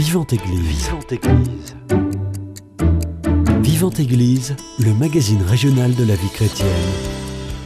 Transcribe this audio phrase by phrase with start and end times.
[0.00, 0.86] Vivante Église.
[0.86, 1.76] Vivante Église.
[3.62, 6.68] Vivante Église, le magazine régional de la vie chrétienne.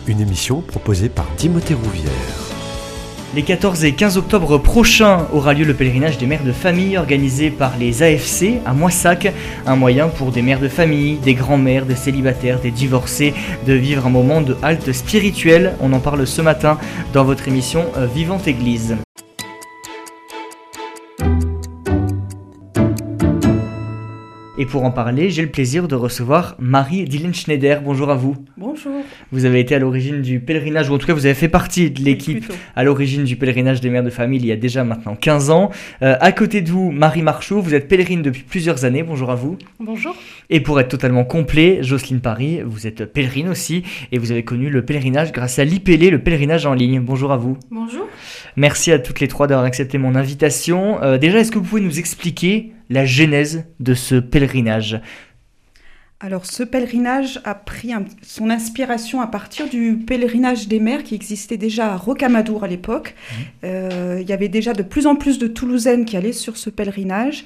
[0.08, 2.10] Une émission proposée par Timothée Rouvière.
[3.36, 7.50] Les 14 et 15 octobre prochains aura lieu le pèlerinage des mères de famille organisé
[7.50, 9.32] par les AFC à Moissac,
[9.64, 13.32] un moyen pour des mères de famille, des grands-mères, des célibataires, des divorcés
[13.64, 15.76] de vivre un moment de halte spirituelle.
[15.80, 16.78] On en parle ce matin
[17.12, 18.96] dans votre émission euh, Vivante Église.
[24.64, 27.82] Et pour en parler, j'ai le plaisir de recevoir Marie Dylan Schneider.
[27.82, 28.34] Bonjour à vous.
[28.56, 28.94] Bonjour.
[29.30, 31.90] Vous avez été à l'origine du pèlerinage, ou en tout cas vous avez fait partie
[31.90, 35.16] de l'équipe à l'origine du pèlerinage des mères de famille il y a déjà maintenant
[35.16, 35.70] 15 ans.
[36.00, 39.02] Euh, à côté de vous, Marie Marchaud, vous êtes pèlerine depuis plusieurs années.
[39.02, 39.58] Bonjour à vous.
[39.80, 40.16] Bonjour.
[40.48, 44.70] Et pour être totalement complet, Jocelyne Paris, vous êtes pèlerine aussi et vous avez connu
[44.70, 47.00] le pèlerinage grâce à l'IPL, le pèlerinage en ligne.
[47.00, 47.58] Bonjour à vous.
[47.70, 48.08] Bonjour.
[48.56, 51.02] Merci à toutes les trois d'avoir accepté mon invitation.
[51.02, 55.00] Euh, déjà, est-ce que vous pouvez nous expliquer la genèse de ce pèlerinage
[56.20, 61.58] alors ce pèlerinage a pris son inspiration à partir du pèlerinage des mers qui existait
[61.58, 63.14] déjà à Rocamadour à l'époque.
[63.14, 63.42] Mmh.
[63.64, 66.70] Euh, il y avait déjà de plus en plus de Toulousaines qui allaient sur ce
[66.70, 67.44] pèlerinage.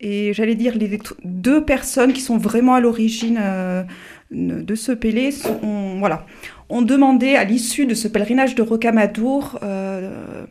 [0.00, 3.82] Et j'allais dire, les deux personnes qui sont vraiment à l'origine euh,
[4.30, 5.30] de ce pélé
[5.62, 6.26] ont, voilà,
[6.68, 10.46] ont demandé à l'issue de ce pèlerinage de Rocamadour euh,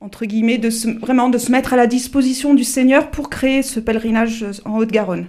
[0.00, 3.80] entre guillemets, de vraiment de se mettre à la disposition du Seigneur pour créer ce
[3.80, 5.28] pèlerinage en Haute-Garonne.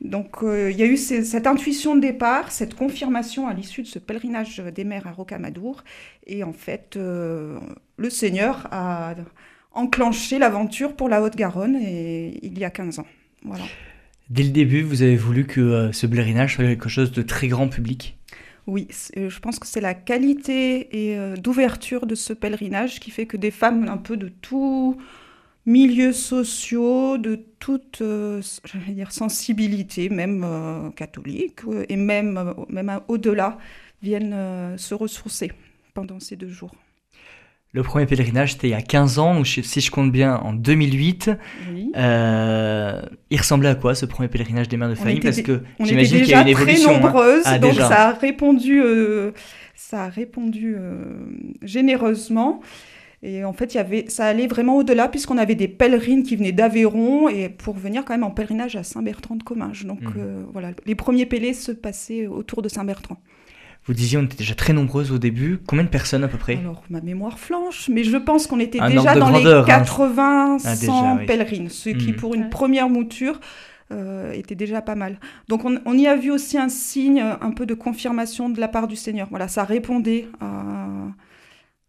[0.00, 3.86] Donc euh, il y a eu cette intuition de départ, cette confirmation à l'issue de
[3.86, 5.82] ce pèlerinage des mers à Rocamadour.
[6.26, 7.58] Et en fait, euh,
[7.96, 9.14] le Seigneur a
[9.72, 13.06] enclenché l'aventure pour la Haute-Garonne il y a 15 ans.
[13.44, 13.64] Voilà.
[14.30, 17.48] Dès le début, vous avez voulu que euh, ce pèlerinage soit quelque chose de très
[17.48, 18.16] grand public?
[18.66, 23.10] Oui, euh, je pense que c'est la qualité et euh, d'ouverture de ce pèlerinage qui
[23.10, 24.96] fait que des femmes un peu de tous
[25.66, 28.40] milieux sociaux, de toute euh,
[28.88, 33.58] dire, sensibilité, même catholique, et même, même au-delà,
[34.02, 35.52] viennent se ressourcer
[35.94, 36.74] pendant ces deux jours.
[37.74, 40.52] Le premier pèlerinage, c'était il y a 15 ans, donc si je compte bien, en
[40.52, 41.32] 2008.
[41.96, 45.18] Euh, il ressemblait à quoi ce premier pèlerinage des mères de famille?
[45.18, 46.90] Parce que j'imagine qu'il y a une évolution.
[46.90, 47.00] Très hein.
[47.00, 49.32] nombreuses, ah, donc ça a répondu, euh,
[49.74, 51.02] ça a répondu euh,
[51.62, 52.60] généreusement.
[53.24, 56.36] Et en fait, il y avait, ça allait vraiment au-delà, puisqu'on avait des pèlerines qui
[56.36, 59.84] venaient d'Aveyron et pour venir quand même en pèlerinage à Saint-Bertrand de Comminges.
[59.84, 60.46] Donc mmh.
[60.52, 63.16] voilà, les premiers pélés se passaient autour de Saint-Bertrand.
[63.86, 65.58] Vous disiez on était déjà très nombreuses au début.
[65.66, 66.56] Combien de personnes à peu près?
[66.56, 71.18] Alors, ma mémoire flanche, mais je pense qu'on était déjà dans les 80, 100 hein.
[71.20, 72.16] ah, pèlerines, ce qui hmm.
[72.16, 73.40] pour une première mouture
[73.92, 75.20] euh, était déjà pas mal.
[75.48, 78.88] Donc on, y a vu aussi un signe, un peu de confirmation de la part
[78.88, 79.28] du Seigneur.
[79.28, 80.86] Voilà, ça répondait à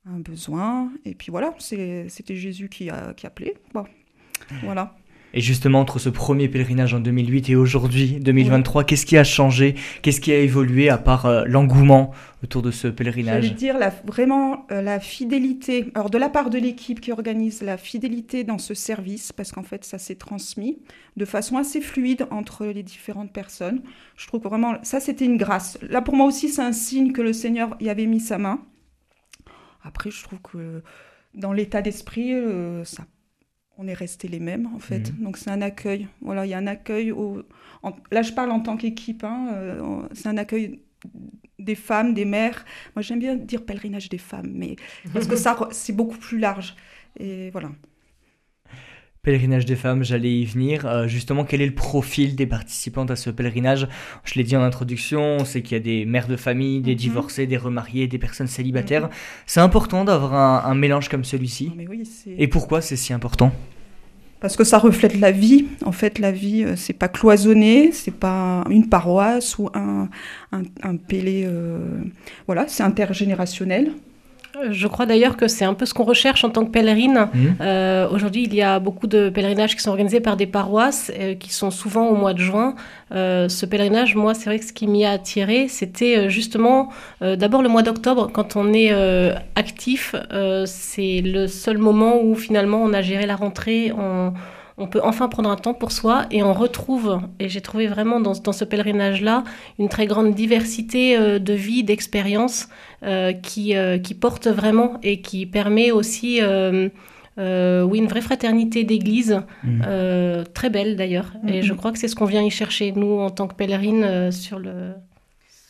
[0.05, 0.91] un besoin.
[1.05, 3.55] Et puis voilà, c'était Jésus qui, a, qui appelait.
[3.73, 3.85] Bon,
[4.63, 4.95] voilà.
[5.37, 9.75] Et justement, entre ce premier pèlerinage en 2008 et aujourd'hui, 2023, qu'est-ce qui a changé?
[10.01, 13.43] Qu'est-ce qui a évolué à part euh, l'engouement autour de ce pèlerinage?
[13.43, 17.11] Je veux dire la, vraiment euh, la fidélité, alors de la part de l'équipe qui
[17.11, 20.77] organise la fidélité dans ce service, parce qu'en fait ça s'est transmis
[21.17, 23.81] de façon assez fluide entre les différentes personnes.
[24.15, 25.77] Je trouve que vraiment ça c'était une grâce.
[25.81, 28.61] Là pour moi aussi c'est un signe que le Seigneur y avait mis sa main.
[29.83, 30.81] Après je trouve que
[31.33, 33.03] dans l'état d'esprit, euh, ça
[33.77, 35.11] on est restés les mêmes en fait.
[35.11, 35.23] Mhm.
[35.23, 36.07] Donc c'est un accueil.
[36.21, 37.11] Voilà, il y a un accueil.
[37.11, 37.43] Au...
[38.11, 39.23] Là, je parle en tant qu'équipe.
[39.23, 40.79] Hein, euh, c'est un accueil
[41.59, 42.65] des femmes, des mères.
[42.95, 44.75] Moi, j'aime bien dire pèlerinage des femmes, mais
[45.13, 46.75] parce que ça, c'est beaucoup plus large.
[47.19, 47.71] Et voilà.
[49.25, 50.85] Pèlerinage des femmes, j'allais y venir.
[50.85, 53.87] Euh, justement, quel est le profil des participantes à ce pèlerinage?
[54.23, 56.91] Je l'ai dit en introduction, on sait qu'il y a des mères de famille, des
[56.91, 56.97] mhm.
[56.97, 59.05] divorcés, des remariés, des personnes célibataires.
[59.05, 59.09] Mhm.
[59.47, 61.71] C'est important d'avoir un, mélange comme celui-ci?
[61.89, 62.03] Oui,
[62.37, 63.51] Et pourquoi c'est si important?
[64.41, 65.65] Parce que ça reflète la vie.
[65.83, 70.07] En fait, la vie, euh, c'est pas cloisonné, c'est pas une paroisse ou un,
[70.51, 71.45] un, un pélé.
[71.47, 71.79] Euh,
[72.45, 73.91] voilà, c'est intergénérationnel.
[74.71, 77.29] Je crois d'ailleurs que c'est un peu ce qu'on recherche en tant que pèlerine.
[77.33, 77.47] Mmh.
[77.61, 81.35] Euh, aujourd'hui, il y a beaucoup de pèlerinages qui sont organisés par des paroisses, euh,
[81.35, 82.75] qui sont souvent au mois de juin.
[83.13, 86.89] Euh, ce pèlerinage, moi, c'est vrai que ce qui m'y a attiré, c'était justement
[87.21, 88.91] d'abord le mois d'octobre, quand on est
[89.55, 90.15] actif,
[90.65, 94.33] c'est le seul moment où finalement on a géré la rentrée, on,
[94.77, 98.19] on peut enfin prendre un temps pour soi et on retrouve, et j'ai trouvé vraiment
[98.19, 99.43] dans, dans ce pèlerinage-là,
[99.79, 102.67] une très grande diversité euh, de vie, d'expériences
[103.03, 106.41] euh, qui, euh, qui porte vraiment et qui permet aussi...
[107.37, 109.81] oui, une vraie fraternité d'église, mmh.
[110.53, 111.33] très belle d'ailleurs.
[111.47, 111.77] Et je mmh.
[111.77, 114.93] crois que c'est ce qu'on vient y chercher, nous, en tant que pèlerines, sur, le,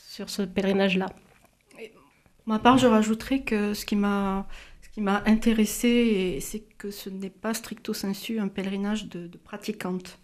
[0.07, 1.07] sur ce pèlerinage-là.
[1.07, 4.45] Pour ma part, je rajouterais que ce qui m'a
[4.95, 10.19] qui m'a intéressée, c'est que ce n'est pas stricto sensu un pèlerinage de, de pratiquante.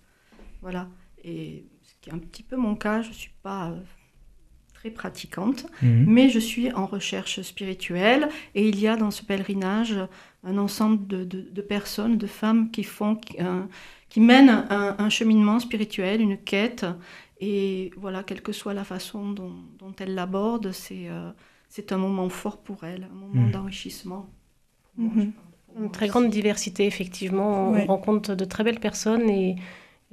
[0.62, 0.88] Voilà.
[1.26, 3.76] Et ce qui est un petit peu mon cas, je ne suis pas
[4.74, 6.06] très pratiquante, mhm.
[6.08, 10.00] mais je suis en recherche spirituelle et il y a dans ce pèlerinage
[10.46, 13.64] un ensemble de, personnes, de femmes qui font, qui, euh,
[14.16, 16.86] mènent un, cheminement spirituel, une quête.
[17.42, 21.30] Et voilà, quelle que soit la façon dont, elles l'abordent, c'est euh,
[21.68, 23.52] c'est un moment fort pour elles, un moment mhm.
[23.52, 24.30] d'enrichissement.
[24.98, 25.32] Mhm.
[25.80, 27.72] Une très grande diversité, effectivement.
[27.72, 29.56] On rencontre de très belles personnes et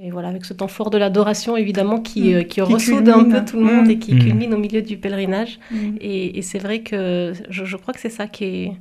[0.00, 2.34] et voilà, avec ce temps fort de l'adoration, évidemment, qui, mm.
[2.34, 3.98] euh, qui, ressoude un peu tout le monde et mm.
[3.98, 4.18] qui mm.
[4.20, 5.58] culmine au milieu du pèlerinage.
[6.00, 8.72] Et, c'est vrai que je, crois que c'est ça qui est,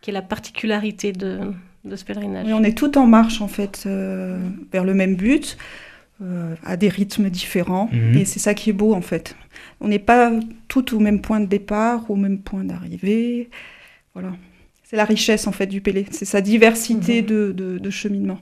[0.00, 1.40] qui est la particularité de,
[1.84, 2.46] de ce pèlerinage.
[2.48, 4.38] on est tout en marche, en fait, euh,
[4.72, 5.58] vers le même but,
[6.22, 7.90] euh, à des rythmes différents.
[8.14, 9.34] Et c'est ça qui est beau, en fait.
[9.80, 10.30] On n'est pas
[10.68, 13.50] tout au même point de départ, au même point d'arrivée.
[14.14, 14.30] Voilà.
[14.92, 16.06] C'est la richesse, en fait, du Pélé.
[16.12, 18.40] C'est sa diversité de, de, de cheminement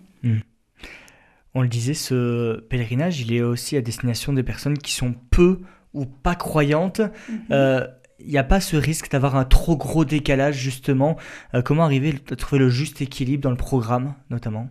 [1.55, 5.61] on le disait, ce pèlerinage, il est aussi à destination des personnes qui sont peu
[5.95, 7.01] ou pas croyantes.
[7.29, 7.41] Il mhm.
[7.51, 7.87] euh,
[8.25, 11.17] n'y a pas ce risque d'avoir un trop gros décalage, justement.
[11.55, 14.69] Euh, comment arriver à trouver le juste équilibre dans le programme, notamment?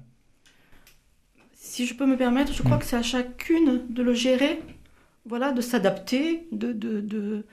[1.53, 4.61] Si je peux me permettre, je crois que c'est à chacune de le gérer,
[5.25, 7.45] voilà, de s'adapter, de, de, de,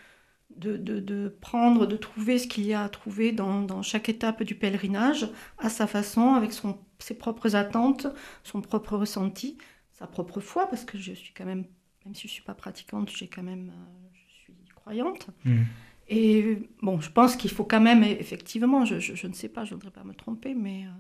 [0.57, 4.55] de, prendre, de trouver ce qu'il y a à trouver dans, dans, chaque étape du
[4.55, 8.07] pèlerinage, à sa façon, avec son ses propres attentes,
[8.43, 9.59] son propre ressenti,
[9.93, 11.65] sa propre foi, parce que je suis quand même,
[12.05, 15.29] même si je ne suis pas pratiquante, j'ai quand même, euh, je suis croyante.
[15.45, 15.63] Mm.
[16.09, 19.75] Et bon, je pense qu'il faut quand même, effectivement, je, je, ne sais pas, je
[19.75, 20.91] ne voudrais pas me tromper, mais euh,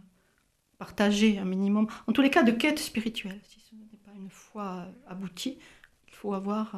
[0.79, 3.41] partager un minimum, en tous les cas, de quête spirituelle.
[3.45, 5.59] Si ce n'est pas une foi aboutie,
[6.09, 6.75] il faut avoir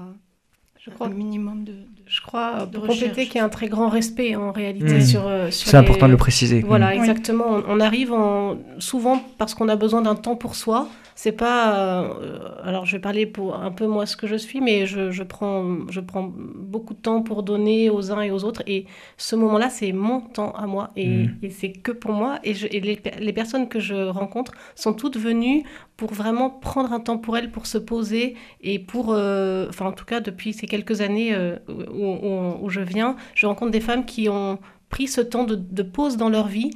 [0.84, 1.74] je crois, un minimum de,
[2.06, 5.50] je crois de compléter qu'il y a un très grand respect en réalité sur, euh,
[5.50, 6.60] sur, C'est important de le préciser.
[6.60, 7.60] Voilà, exactement.
[7.68, 10.88] On, arrive en, souvent parce qu'on a besoin d'un temps pour soi
[11.18, 11.74] c'est pas.
[11.74, 15.10] Euh, alors, je vais parler pour un peu moi ce que je suis, mais je,
[15.10, 18.62] je, prends, je prends beaucoup de temps pour donner aux uns et aux autres.
[18.68, 18.86] Et
[19.16, 20.92] ce moment-là, c'est mon temps à moi.
[20.94, 21.50] Et, mmh.
[21.50, 22.38] c'est que pour moi.
[22.44, 25.64] Et, je, les, les, personnes que je rencontre sont toutes venues
[25.96, 28.36] pour vraiment prendre un temps pour elles, pour se poser.
[28.60, 29.08] Et pour.
[29.10, 33.48] Euh, enfin, en tout cas, depuis ces quelques années euh, où, où, je viens, je
[33.48, 36.70] rencontre des femmes qui ont pris ce temps de, de pause dans leur vie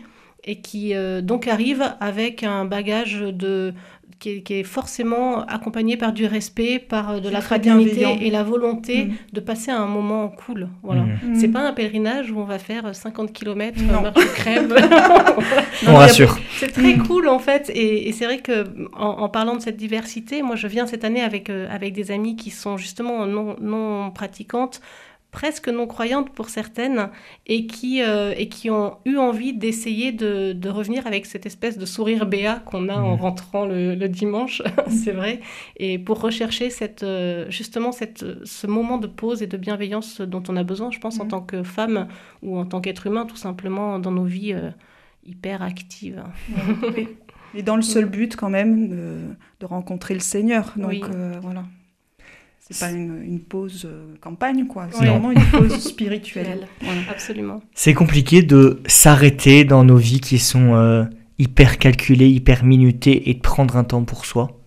[0.44, 0.93] et qui
[1.23, 3.73] donc arrivent avec un bagage de,
[4.22, 9.06] qui est, forcément accompagné par du respect, par euh, de la fraternité et la volonté
[9.06, 9.12] mm.
[9.32, 10.69] de passer un moment cool.
[10.82, 11.02] Voilà.
[11.02, 11.34] Mm.
[11.34, 14.74] C'est pas un pèlerinage où on va faire 50 km, marche crève.
[15.86, 16.38] on rassure.
[16.58, 17.06] C'est très mm.
[17.06, 17.70] cool en fait.
[17.74, 18.64] Et, c'est vrai que
[18.96, 22.36] en, parlant de cette diversité, moi je viens cette année avec, euh, avec des amis
[22.36, 24.80] qui sont justement non, non pratiquantes
[25.32, 27.08] presque non-croyantes pour certaines
[27.46, 31.79] et qui, euh, et qui ont eu envie d'essayer de, de, revenir avec cette espèce
[31.79, 35.40] de sourire béat qu'on a en rentrant le, dimanche, c'est vrai,
[35.79, 40.43] et pour rechercher cette, euh, justement cette, ce moment de pause et de bienveillance dont
[40.49, 42.08] on a besoin, je pense, en tant que femme
[42.43, 44.70] ou en tant qu'être humain, tout simplement dans nos vies euh,
[45.26, 46.23] hyper actives.
[47.55, 48.88] Et dans le seul but quand même
[49.61, 50.73] de, rencontrer le Seigneur.
[50.76, 51.05] Donc
[51.43, 51.64] voilà.
[52.70, 54.87] C'est pas une, pause euh, campagne, quoi.
[54.93, 56.69] C'est vraiment une pause spirituelle.
[57.11, 57.61] Absolument.
[57.75, 61.05] C'est compliqué de s'arrêter dans nos vies qui sont euh,
[61.38, 64.60] hyper calculées, hyper minutées et de prendre un temps pour soi?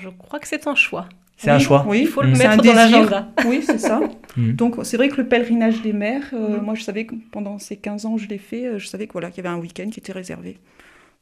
[0.00, 1.08] Je crois que c'est un choix.
[1.36, 1.84] C'est un choix.
[1.86, 2.38] Oui, il faut le mm.
[2.38, 3.32] mettre dans l'agenda.
[3.46, 4.00] Oui, c'est ça.
[4.34, 4.52] Mm.
[4.52, 6.62] Donc, c'est vrai que le pèlerinage des mères, euh, mm.
[6.64, 9.30] moi, je savais que pendant ces 15 ans, je l'ai fait, je savais qu'il voilà,
[9.30, 10.56] qu'il y avait un week-end qui était réservé.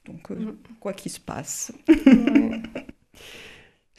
[0.07, 0.29] Donc,
[0.79, 1.73] quoi qu'il se passe.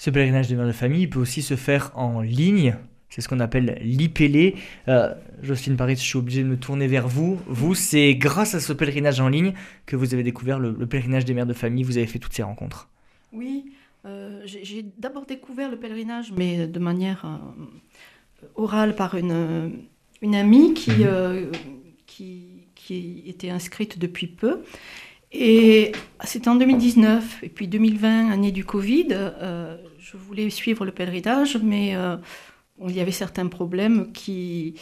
[0.02, 2.76] Ce pèlerinage des mères de famille peut aussi se faire en ligne.
[3.10, 4.58] C'est ce qu'on appelle l'IPL.
[4.88, 7.40] Euh, Jocelyne Paris, je suis obligé de me tourner vers vous.
[7.46, 9.54] Vous, c'est grâce à ce pèlerinage en ligne
[9.86, 11.84] que vous avez découvert le, pèlerinage des mères de famille.
[11.84, 12.90] Vous avez fait toutes ces rencontres.
[13.32, 13.74] Oui,
[14.08, 17.66] euh, j'ai d'abord découvert le pèlerinage, mais de manière euh,
[18.56, 19.84] orale par une,
[20.24, 21.04] une amie qui, mhm.
[21.04, 21.52] euh,
[22.08, 24.64] qui, qui était inscrite depuis peu.
[25.32, 25.94] Et
[26.26, 29.78] c'était en 2019, et puis 2020, année du Covid, euh,
[30.12, 32.18] je voulais suivre le pèlerinage, mais euh,
[32.88, 34.76] il y avait certains problèmes qui,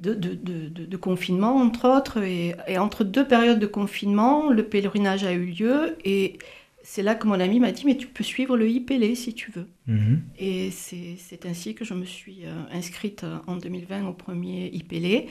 [0.00, 2.22] de, de, de, confinement, entre autres.
[2.22, 5.96] Et, entre deux périodes de confinement, le pèlerinage a eu lieu.
[6.04, 6.38] Et
[6.82, 9.50] c'est là que mon ami m'a dit, mais tu peux suivre le IPL si tu
[9.50, 9.66] veux.
[9.86, 10.22] Mhm.
[10.38, 15.28] Et c'est ainsi que je me suis euh, inscrite en 2020 au premier IPL.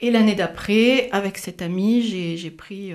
[0.00, 2.92] Et l'année d'après, avec cet ami, j'ai pris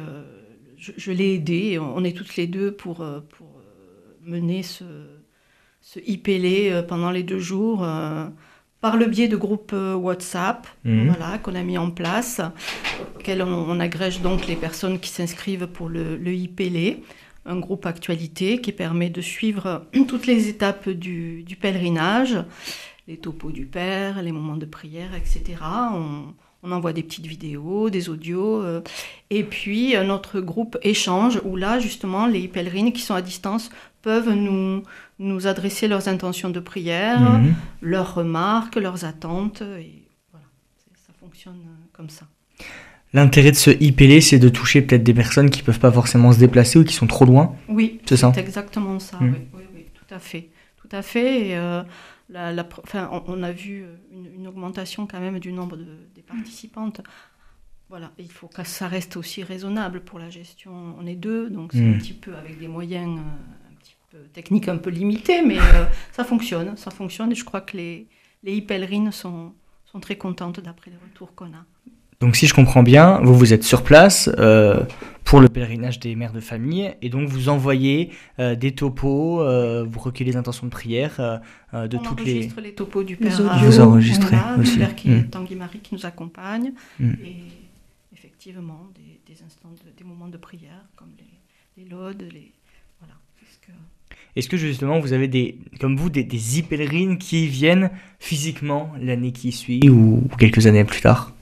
[0.78, 1.80] je, l'ai aidé.
[1.80, 4.84] On est toutes les deux pour, euh, pour euh, mener ce,
[5.94, 7.86] ce IPL euh, pendant les deux jours
[8.82, 11.08] par le biais de groupes WhatsApp, Mhm.
[11.08, 12.42] voilà, qu'on a mis en place,
[13.16, 16.98] auquel on, on agrège donc les personnes qui s'inscrivent pour le, le IPLE,
[17.46, 22.38] un groupe actualité qui permet de suivre toutes les étapes du, du pèlerinage,
[23.08, 25.56] les topos du Père, les moments de prière, etc.
[25.94, 28.82] On, on envoie des petites vidéos, des audios, euh,
[29.30, 33.70] et puis euh, notre groupe échange, où là, justement, les pèlerines qui sont à distance
[34.02, 34.84] peuvent nous,
[35.20, 37.54] nous adresser leurs intentions de prière, Mhm.
[37.82, 40.46] leurs remarques, leurs attentes, et voilà,
[40.96, 42.26] ça fonctionne euh, comme ça.
[43.14, 46.40] L'intérêt de ce IPL, c'est de toucher peut-être des personnes qui peuvent pas forcément se
[46.40, 47.56] déplacer ou qui sont trop loin.
[47.70, 49.18] Oui, C'est ça exactement ça.
[49.18, 49.34] Mm.
[49.34, 50.50] Oui, oui, oui, tout à fait,
[50.82, 51.50] tout à fait.
[51.50, 51.84] Et, euh,
[52.30, 55.78] la, la pr- enfin, on, on a vu une, une augmentation quand même du nombre
[55.78, 55.86] de,
[56.28, 57.02] participantes.
[57.90, 60.96] Voilà, il faut que ça reste aussi raisonnable pour la gestion.
[61.00, 64.18] On est deux, donc c'est un petit peu avec des moyens euh, un petit peu
[64.34, 67.32] techniques un peu limités, mais euh, ça fonctionne, ça fonctionne.
[67.32, 68.08] Et je crois que les,
[68.44, 69.54] les e-pèlerines sont,
[69.86, 71.66] sont très contentes d'après les retours qu'on a.
[72.20, 74.84] Donc si je comprends bien, vous vous êtes sur place euh,
[75.24, 78.10] pour le pèlerinage des mères de famille et donc vous envoyez
[78.40, 81.18] euh, des topos, euh, vous recueillez les intentions de prière
[81.74, 82.34] de on toutes les...
[82.34, 82.74] enregistre les...
[82.74, 83.34] topos du père.
[83.40, 83.50] audios.
[83.50, 84.74] à- Vous enregistrez aussi.
[84.74, 85.14] Du père qui Mm.
[85.18, 86.74] est Tanguy Marie qui nous accompagne.
[87.00, 87.12] Mm.
[87.24, 87.36] Et
[88.16, 92.52] effectivement, des, des instants, de- des moments de prière, comme les, les laudes, les.
[93.00, 93.14] Voilà.
[94.36, 99.32] Est-ce que justement vous avez des, comme vous, des, des e-pèlerines qui viennent physiquement l'année
[99.34, 101.34] qui suit ou quelques années plus tard?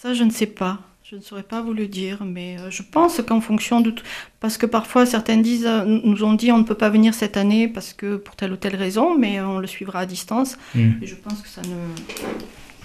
[0.00, 0.78] Ça, je ne sais pas.
[1.04, 4.02] Je ne saurais pas vous le dire, mais euh, je pense qu'en fonction de tout...
[4.38, 7.36] Parce que parfois, certaines disent, euh, nous ont dit on ne peut pas venir cette
[7.36, 10.56] année parce que pour telle ou telle raison, mais on le suivra à distance.
[10.74, 11.02] Mm.
[11.02, 11.76] Et je pense que ça, ne...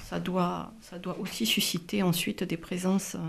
[0.09, 0.73] ça, doit...
[0.81, 3.19] ça doit aussi susciter ensuite des présences, euh,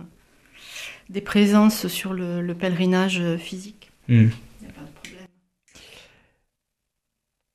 [1.09, 3.93] des présences sur le, le pèlerinage physique.
[4.09, 4.14] Mm.
[4.14, 4.26] Il n'y
[4.69, 5.15] a pas de problème.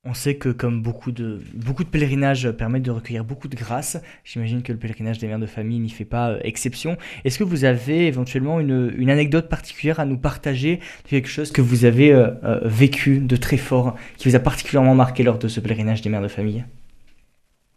[0.03, 4.01] On sait que comme beaucoup de, beaucoup de pèlerinages permettent de recueillir beaucoup de grâce,
[4.23, 6.97] j'imagine que le pèlerinage des mères de famille n'y fait pas euh, exception.
[7.23, 11.51] Est-ce que vous avez éventuellement une, une anecdote particulière à nous partager de quelque chose
[11.51, 15.37] que vous avez euh, euh, vécu de très fort, qui vous a particulièrement marqué lors
[15.37, 16.65] de ce pèlerinage des mères de famille?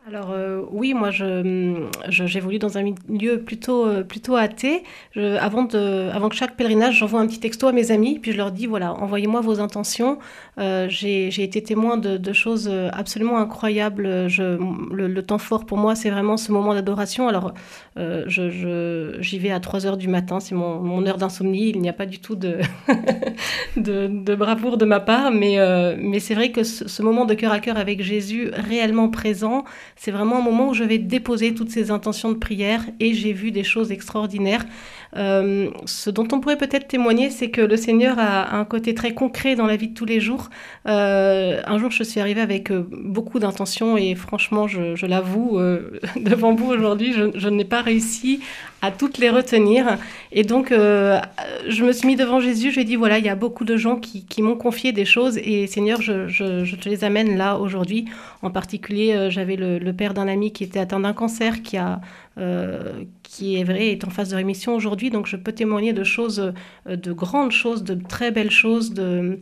[0.07, 4.83] Alors euh, oui, moi j'évolue dans un milieu plutôt, euh, plutôt athée.
[5.13, 8.33] Je- avant, de, avant que chaque pèlerinage, j'envoie un petit texto à mes amis, puis
[8.33, 10.19] je leur dis, voilà, envoyez-moi vos intentions.
[10.59, 14.29] Euh, j'ai, été témoin de, de choses absolument incroyables.
[14.29, 14.59] Je,
[14.93, 17.27] le, le temps fort pour moi, c'est vraiment ce moment d'adoration.
[17.27, 17.55] Alors
[17.97, 21.71] euh, je, je- j'y vais à 3 heures du matin, c'est mon, mon heure d'insomnie.
[21.71, 22.59] Il n'y a pas du tout de,
[23.77, 27.25] de, de bravoure de ma part, mais, euh, mais c'est vrai que ce, ce moment
[27.25, 29.65] de cœur à cœur avec Jésus réellement présent,
[29.97, 33.33] c'est vraiment un moment où je vais déposer toutes ces intentions de prière et j'ai
[33.33, 34.65] vu des choses extraordinaires.
[35.17, 39.15] Euh, ce dont on pourrait peut-être témoigner, c'est que le Seigneur a un côté très
[39.15, 40.51] concret dans la vie de tous les jours.
[40.87, 45.59] Euh, un jour, je suis arrivée avec euh, beaucoup d'intentions et franchement, je, l'avoue,
[46.17, 48.41] devant vous aujourd'hui, je, n'ai pas réussi
[48.83, 49.99] à toutes les retenir.
[50.33, 53.29] Et donc, je me suis mis devant Jésus, je lui ai dit, voilà, il y
[53.29, 57.37] a beaucoup de gens qui, m'ont confié des choses et Seigneur, je, te les amène
[57.37, 58.07] là aujourd'hui.
[58.43, 62.01] En particulier, j'avais le père d'un ami qui était atteint d'un cancer, qui a,
[63.23, 65.11] qui est vrai, est en phase de rémission aujourd'hui.
[65.11, 66.53] Donc, je peux témoigner de choses,
[66.87, 69.41] euh, de grandes choses, de très belles choses, de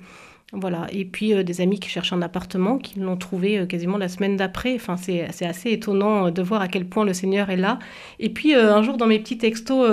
[0.54, 0.86] voilà.
[0.92, 4.08] Et puis euh, des amis qui cherchent un appartement, qui l'ont trouvé euh, quasiment la
[4.08, 4.74] semaine d'après.
[4.74, 7.78] Enfin, c'est assez étonnant euh, de voir à quel point le Seigneur est là.
[8.20, 9.88] Et puis un jour, dans mes petits textos,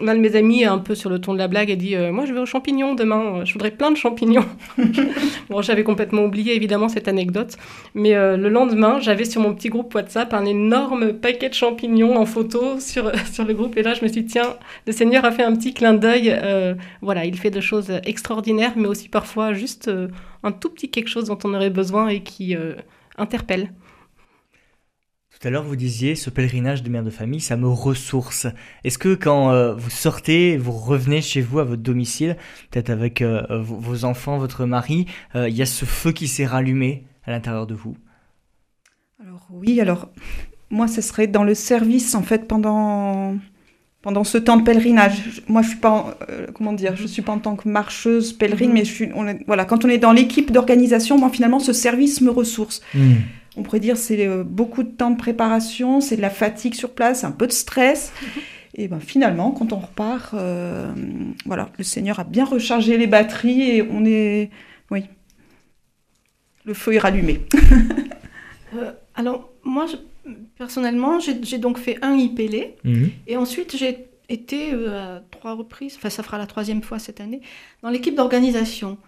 [0.00, 2.24] l'un de mes amis, un peu sur le ton de la blague, a dit Moi,
[2.24, 3.44] je vais aux champignons demain.
[3.44, 4.44] Je voudrais plein de champignons.
[5.50, 7.56] bon, j'avais complètement oublié évidemment cette anecdote.
[7.94, 12.26] Mais le lendemain, j'avais sur mon petit groupe WhatsApp un énorme paquet de champignons en
[12.26, 13.76] photo sur, sur le groupe.
[13.76, 16.38] Et là, je me suis dit, tiens, le Seigneur a fait un petit clin d'œil.
[17.02, 20.08] Voilà, il fait de choses extraordinaires, mais aussi parfois juste euh,
[20.42, 22.74] un tout petit quelque chose dont on aurait besoin et qui euh,
[23.16, 23.72] interpelle.
[25.38, 28.46] Tout à l'heure, vous disiez, ce pèlerinage de mère de famille, ça me ressource.
[28.84, 32.38] Est-ce que quand euh, vous sortez, vous revenez chez vous, à votre domicile,
[32.70, 36.26] peut-être avec euh, vos vos enfants, votre mari, euh, il y a ce feu qui
[36.26, 37.98] s'est rallumé à l'intérieur de vous?
[39.20, 40.08] Alors oui, alors
[40.70, 43.36] moi ce serait dans le service en fait pendant
[44.06, 45.42] pendant ce temps de pèlerinage.
[45.48, 48.32] Moi je suis pas en- euh, comment dire, je suis pas en tant que marcheuse
[48.32, 48.74] pèlerine, Mhm.
[48.74, 51.72] mais je suis on est- voilà quand on est dans l'équipe d'organisation, moi finalement ce
[51.72, 52.82] service me ressource.
[53.56, 56.90] On pourrait dire c'est euh, beaucoup de temps de préparation, c'est de la fatigue sur
[56.90, 58.12] place, un peu de stress.
[58.76, 60.86] Et ben finalement, quand on repart, euh,
[61.44, 64.50] voilà, le Seigneur a bien rechargé les batteries et on est,
[64.92, 65.02] oui,
[66.64, 67.40] le feu est rallumé.
[68.76, 69.96] Euh, alors, moi, je-
[70.56, 72.74] personnellement, j'ai donc fait un IPL.
[72.84, 73.10] Mhm.
[73.26, 77.20] Et ensuite, j'ai été euh, à trois reprises, enfin ça fera la troisième fois cette
[77.20, 77.40] année,
[77.82, 78.98] dans l'équipe d'organisation.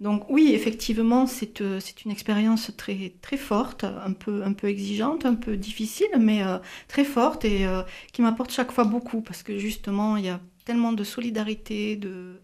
[0.00, 5.24] Donc oui, effectivement, c'est euh, une expérience très, très forte, un peu, un peu exigeante,
[5.24, 6.58] un peu difficile, mais euh,
[6.88, 7.82] très forte et euh,
[8.12, 12.40] qui m'apporte chaque fois beaucoup parce que justement, il y a tellement de solidarité, de,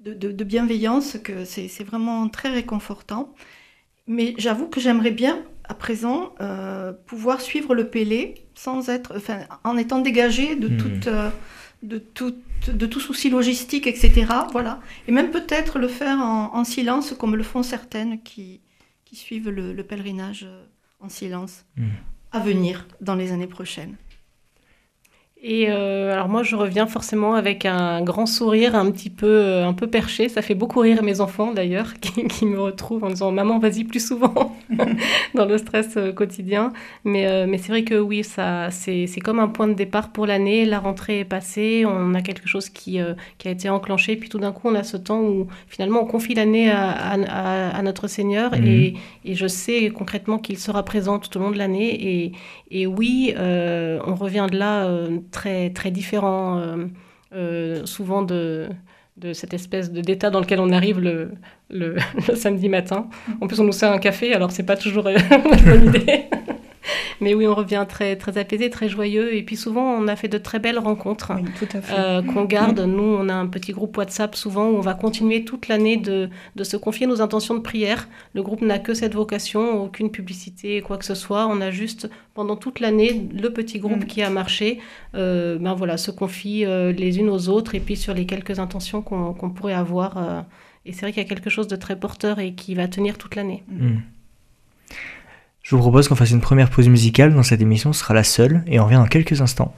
[0.00, 3.34] de, de- de bienveillance que c'est vraiment très réconfortant.
[4.06, 8.20] Mais j'avoue que j'aimerais bien, à présent, euh, pouvoir suivre le Pélé
[8.54, 10.76] sans être, enfin, en étant dégagé de Hmm.
[10.82, 11.06] toute...
[11.08, 11.30] euh,
[11.94, 12.34] de tout,
[12.82, 14.26] de tout souci logistique, etc.
[14.52, 14.78] Voilà.
[15.08, 18.60] Et même peut-être le faire en, en silence, comme le font certaines qui,
[19.06, 20.64] qui suivent le, le pèlerinage euh,
[21.00, 21.90] en silence, Mhm.
[22.30, 22.74] à venir
[23.08, 23.96] dans les années prochaines.
[25.44, 29.66] Et euh, alors moi, je reviens forcément avec un grand sourire, un petit peu, euh,
[29.66, 30.28] un peu perché.
[30.28, 33.82] Ça fait beaucoup rire mes enfants d'ailleurs, qui, qui me retrouvent en disant "Maman, vas-y
[33.82, 34.54] plus souvent"
[35.34, 36.72] dans le stress euh, quotidien.
[37.04, 40.10] Mais, euh, mais c'est vrai que oui, ça, c'est, c'est comme un point de départ
[40.10, 40.64] pour l'année.
[40.64, 44.28] La rentrée est passée, on a quelque chose qui, euh, qui a été enclenché, puis
[44.28, 48.06] tout d'un coup, on a ce temps où finalement on confie l'année à, à, notre
[48.06, 48.52] Seigneur.
[48.52, 48.66] Mhm.
[48.66, 48.94] Et,
[49.24, 52.22] et je sais concrètement qu'il sera présent tout au long de l'année.
[52.22, 52.32] Et,
[52.70, 54.88] et oui, on revient de là
[55.32, 56.86] très, très différent, euh,
[57.34, 58.68] euh, souvent de,
[59.16, 61.32] de cette espèce d'état dans lequel on arrive le,
[61.70, 61.96] le,
[62.36, 63.08] samedi matin.
[63.40, 66.26] En plus, on nous sert un café, alors c'est pas toujours euh, la bonne idée.
[67.20, 69.34] Mais oui, on revient très, très apaisé, très joyeux.
[69.34, 71.44] Et puis souvent, on a fait de très belles rencontres Oui,
[71.90, 72.80] euh, qu'on garde.
[72.80, 76.28] Nous, on a un petit groupe WhatsApp souvent où on va continuer toute l'année de,
[76.56, 78.08] de se confier nos intentions de prière.
[78.34, 81.46] Le groupe n'a que cette vocation, aucune publicité, quoi que ce soit.
[81.46, 84.06] On a juste, pendant toute l'année, le petit groupe Mm.
[84.06, 84.78] qui a marché,
[85.14, 88.58] euh, ben voilà, se confie euh, les unes aux autres et puis sur les quelques
[88.58, 90.16] intentions qu'on pourrait avoir.
[90.18, 90.40] euh,
[90.84, 93.16] et c'est vrai qu'il y a quelque chose de très porteur et qui va tenir
[93.18, 93.62] toute l'année.
[93.68, 93.98] Hmm.
[95.62, 98.64] Je vous propose qu'on fasse une première pause musicale dans cette émission, sera la seule,
[98.66, 99.72] et on revient dans quelques instants.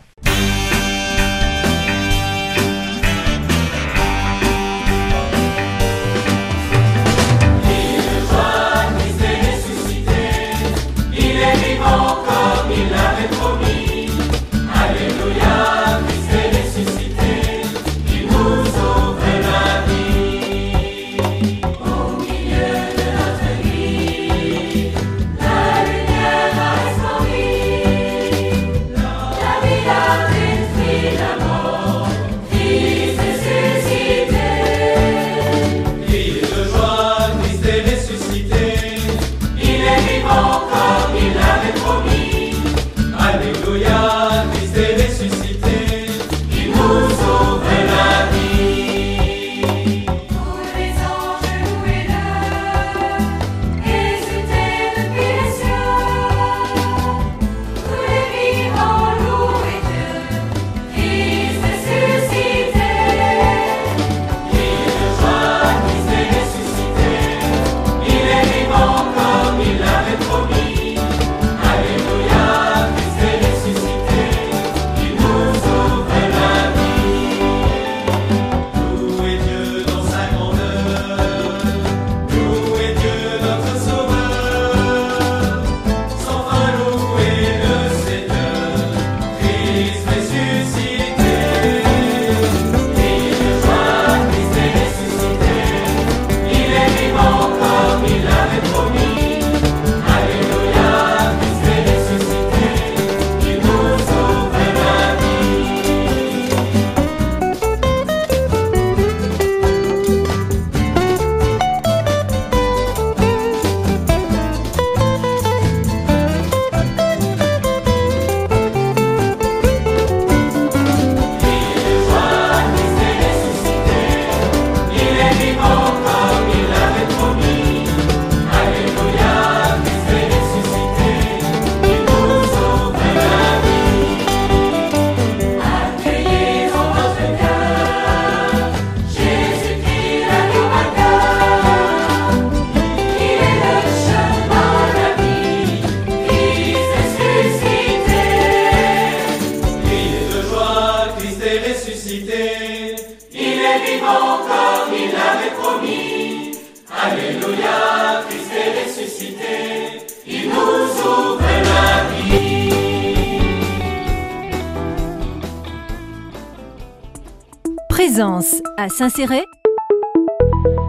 [167.89, 169.45] Présence à Saint-Céré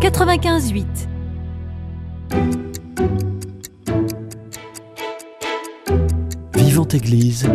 [0.02, 0.86] 95.8
[6.56, 7.50] Vivante Église,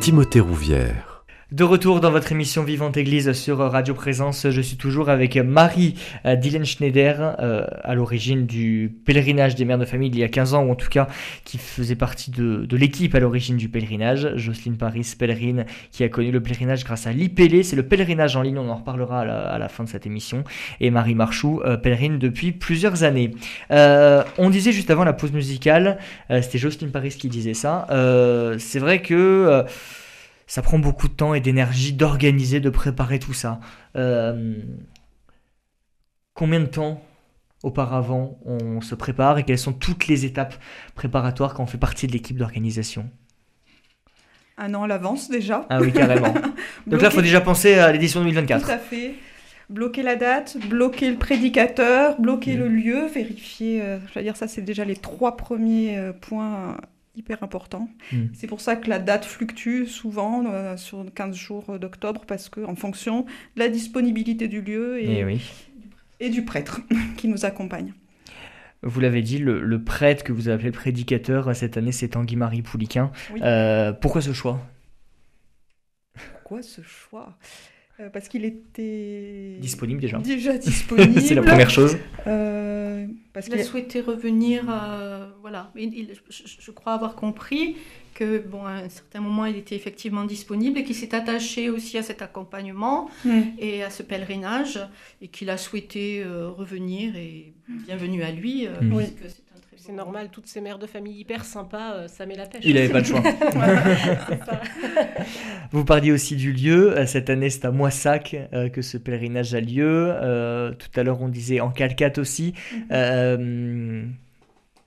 [0.00, 1.07] Timothée Rouvière.
[1.50, 5.94] De retour dans votre émission Vivante Église sur Radio Présence, je suis toujours avec Marie
[6.26, 10.28] euh, Dylan Schneider, euh, à l'origine du pèlerinage des mères de famille il y a
[10.28, 11.06] 15 ans, ou en tout cas
[11.46, 14.36] qui faisait partie de, l'équipe à l'origine du pèlerinage.
[14.36, 18.42] Jocelyne Paris, pèlerine, qui a connu le pèlerinage grâce à l'IPL, c'est le pèlerinage en
[18.42, 20.44] ligne, on en reparlera à la, à la fin de cette émission.
[20.80, 23.30] Et Marie Marchou, euh, pèlerine depuis plusieurs années.
[23.70, 25.96] On disait juste avant la pause musicale,
[26.28, 27.86] c'était Jocelyne Paris qui disait ça,
[28.58, 29.64] c'est vrai que...
[30.48, 33.60] ça prend beaucoup de temps et d'énergie d'organiser, de préparer tout ça.
[33.94, 34.56] Euh,
[36.34, 37.00] combien de temps
[37.62, 40.54] auparavant on se prépare et quelles sont toutes les étapes
[40.96, 43.08] préparatoires quand on fait partie de l'équipe d'organisation?
[44.56, 45.66] Un an à l'avance déjà.
[45.70, 46.34] Ah oui, carrément.
[46.86, 48.70] Donc là, il faut déjà penser à l'édition Tout 2024.
[48.70, 49.14] à fait.
[49.70, 52.60] Bloquer la date, bloquer le prédicateur, bloquer Mhm.
[52.60, 53.82] le lieu, vérifier.
[53.82, 56.76] euh, je veux dire, ça, c'est déjà les trois premiers euh, points
[57.18, 57.88] hyper importants.
[58.12, 58.30] Mhm.
[58.32, 62.60] C'est pour ça que la date fluctue souvent euh, sur 15 jours d'octobre, parce que
[62.64, 65.40] en fonction de la disponibilité du lieu et, Eh oui.
[66.20, 66.80] et du prêtre
[67.16, 67.92] qui nous accompagne.
[68.82, 71.90] Vous l'avez dit, le, le prêtre que vous avez appelé le prédicateur euh, cette année,
[71.92, 73.10] c'est Tanguy-Marie Pouliquin.
[73.34, 73.40] Oui.
[73.42, 74.60] Euh, pourquoi ce choix?
[76.32, 77.36] Pourquoi ce choix?
[78.00, 80.18] Euh, Parce qu'il était Disponible déjà.
[80.18, 81.20] déjà disponible.
[81.20, 81.96] c'est la première chose.
[82.28, 85.72] Euh, parce Il a souhaité revenir, euh, voilà.
[85.76, 87.76] Il- il- je, je crois avoir compris
[88.14, 91.98] que, bon, à un certain moment, il était effectivement disponible et qu'il s'est attaché aussi
[91.98, 93.08] à cet accompagnement
[93.58, 94.78] et à ce pèlerinage
[95.22, 98.66] et qu'il a souhaité euh, revenir et bienvenue à lui.
[98.66, 98.92] euh, Mm.
[98.92, 99.04] Oui.
[99.88, 102.60] C'est normal, toutes ces mères de famille hyper sympas, euh, ça met la pêche.
[102.62, 103.22] Il n'avait pas de choix.
[105.72, 106.94] Vous parliez aussi du lieu.
[106.94, 110.12] Euh, Cette année, c'est à Moissac euh, que ce pèlerinage a lieu.
[110.12, 112.52] Euh, tout à l'heure, on disait en Calcate aussi.
[112.92, 114.04] Euh,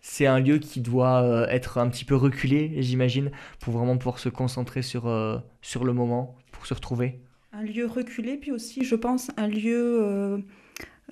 [0.01, 4.19] c'est un lieu qui doit euh, être un petit peu reculé, j'imagine, pour vraiment pouvoir
[4.19, 7.21] se concentrer sur, euh, sur le moment, pour se retrouver.
[7.53, 10.43] Un lieu reculé, puis aussi, je pense, un lieu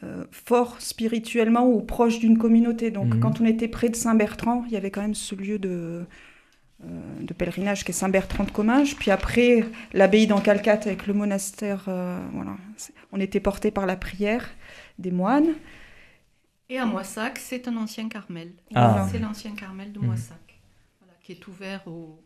[0.04, 2.92] euh, fort spirituellement ou proche d'une communauté.
[2.92, 3.20] Donc, Mhm.
[3.20, 6.06] quand on était près de Saint-Bertrand, il y avait quand même ce lieu de,
[6.86, 8.96] euh, de pèlerinage qui est Saint-Bertrand de Comminges.
[8.96, 12.56] Puis après, l'abbaye d'Ancalcate avec le monastère, euh, voilà.
[13.12, 14.50] On était porté par la prière
[15.00, 15.54] des moines.
[16.70, 18.52] Et à Moissac, c'est un ancien Carmel.
[18.76, 19.08] Ah.
[19.12, 20.06] C'est l'ancien Carmel de Mhm.
[20.06, 20.60] Moissac,
[21.00, 22.22] voilà, qui est ouvert aux,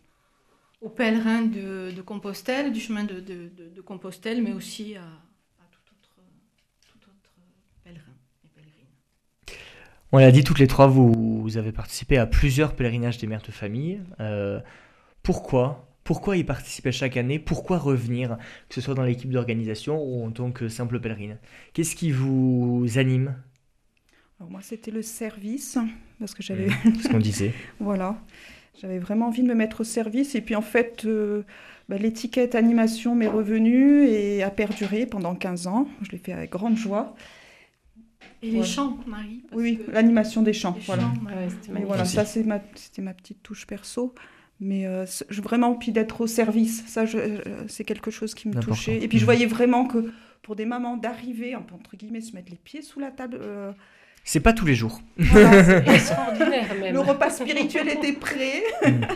[0.82, 5.02] aux pèlerins de, de Compostelle, du chemin de, de- de- de Compostelle, mais aussi à,
[5.04, 6.16] à tout autre,
[6.92, 7.32] tout autre
[7.86, 8.90] pèlerin et pèlerine.
[10.16, 13.42] On l'a dit toutes les trois, vous, vous avez participé à plusieurs pèlerinages des mères
[13.42, 14.00] de famille.
[14.20, 14.60] Euh,
[15.24, 17.40] pourquoi Pourquoi y participer chaque année?
[17.40, 18.38] Pourquoi revenir,
[18.70, 21.40] que ce soit dans l'équipe d'organisation ou en tant que simple pèlerine?
[21.74, 23.34] Qu'est-ce qui vous anime?
[24.40, 25.80] Alors moi, c'était le service,
[26.20, 26.70] parce que j'avais
[27.02, 27.52] Ce qu'on disait.
[27.80, 28.16] Voilà.
[28.80, 30.36] J'avais vraiment envie de me mettre au service.
[30.36, 31.42] Et puis en fait, euh,
[31.90, 35.88] bah, l'étiquette animation m'est revenue et a perduré pendant 15 ans.
[36.04, 37.16] Je l'ai fait avec grande joie.
[38.42, 38.66] Et les Ouais.
[38.66, 40.74] chants, Marie parce Oui, que- l'animation des chants.
[40.78, 41.04] les Voilà.
[41.04, 44.14] chants, Ouais, c'était Mais voilà, ça c'est ma, c'était ma petite touche perso.
[44.60, 45.06] Mais euh,
[45.42, 49.02] vraiment, puis d'être au service, ça je- euh, c'est quelque chose qui me touchait.
[49.02, 49.26] Et puis je Mhm.
[49.26, 53.12] voyais vraiment que pour des mamans d'arriver, entre guillemets, se mettre les pieds sous la
[53.12, 53.72] table, euh,
[54.26, 55.02] C'est pas tous les jours.
[55.18, 56.94] voilà, c'est- Extraordinaire même.
[56.94, 58.64] le repas spirituel était prêt.
[58.86, 59.08] Mhm.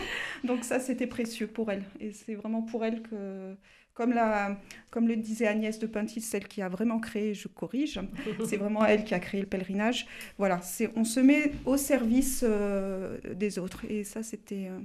[0.44, 1.84] Donc ça, c'était précieux pour elle.
[2.00, 3.56] Et c'est vraiment pour elle que,
[3.98, 4.56] comme, la,
[4.90, 8.00] comme le disait Agnès de Pintis, celle qui a vraiment créé, je corrige,
[8.46, 10.06] c'est vraiment elle qui a créé le pèlerinage.
[10.38, 13.84] Voilà, c'est, on se met au service euh, des autres.
[13.88, 14.78] Et ça, c'était, euh,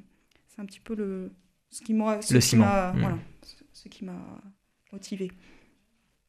[0.47, 1.31] c'est un petit peu le,
[1.69, 2.65] ce qui m'a, ce Le qui ciment.
[2.65, 2.99] m'a- Mm.
[3.01, 4.19] voilà, ce- ce qui m'a
[4.91, 5.31] motivée.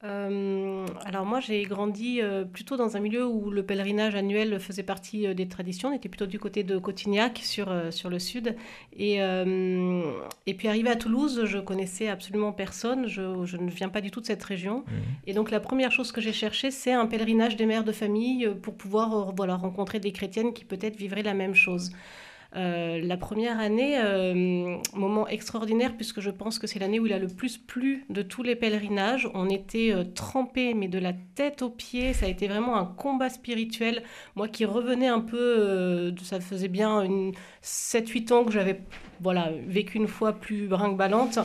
[0.04, 4.82] Euh, alors moi j'ai grandi euh, plutôt dans un milieu où le pèlerinage annuel faisait
[4.82, 5.88] partie euh, des traditions.
[5.88, 8.54] On était plutôt du côté de Cotignac sur, sur le sud.
[8.96, 13.06] Et, et puis arrivé à Toulouse, je connaissais absolument personne.
[13.06, 14.84] Je, je ne viens pas du tout de cette région.
[15.26, 18.48] Et donc la première chose que j'ai cherché, c'est un pèlerinage des mères de famille
[18.62, 21.92] pour pouvoir voilà, rencontrer des chrétiennes qui peut-être vivraient la même chose.
[22.56, 27.12] Euh, la première année, euh, moment extraordinaire puisque je pense que c'est l'année où il
[27.12, 29.28] a le plus plu de tous les pèlerinages.
[29.34, 32.12] On était euh, trempés, mais de la tête aux pieds.
[32.12, 34.02] Ça a été vraiment un combat spirituel.
[34.36, 38.80] Moi qui revenais un peu, euh, ça faisait bien une 7-8 ans que j'avais
[39.20, 41.38] voilà, vécu une fois plus brinque-ballante.